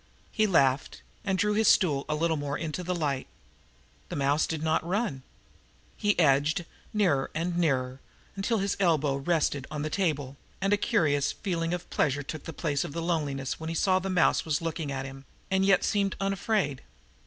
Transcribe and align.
He 0.31 0.47
laughed, 0.47 1.03
and 1.23 1.37
drew 1.37 1.53
his 1.53 1.67
stool 1.67 2.05
a 2.09 2.15
little 2.15 2.35
more 2.35 2.57
into 2.57 2.81
the 2.81 2.95
light. 2.95 3.27
The 4.09 4.15
mouse 4.15 4.47
did 4.47 4.63
not 4.63 4.83
run. 4.83 5.21
He 5.95 6.17
edged 6.17 6.65
nearer 6.91 7.29
and 7.35 7.55
nearer, 7.55 7.99
until 8.35 8.57
his 8.57 8.75
elbows 8.79 9.27
rested 9.27 9.67
on 9.69 9.83
the 9.83 9.91
table, 9.91 10.37
and 10.59 10.73
a 10.73 10.75
curious 10.75 11.31
feeling 11.31 11.71
of 11.71 11.87
pleasure 11.91 12.23
took 12.23 12.45
the 12.45 12.51
place 12.51 12.83
of 12.83 12.95
his 12.95 13.03
loneliness 13.03 13.59
when 13.59 13.69
he 13.69 13.75
saw 13.75 13.99
that 13.99 14.03
the 14.09 14.09
mouse 14.09 14.43
was 14.43 14.59
looking 14.59 14.91
at 14.91 15.05
him, 15.05 15.23
and 15.51 15.67
yet 15.67 15.83
seemed 15.83 16.15
unafraid. 16.19 16.81